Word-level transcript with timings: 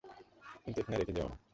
কিন্তু 0.63 0.77
এখানে 0.81 0.97
রেখে 0.97 1.15
যেও 1.17 1.27
না। 1.29 1.35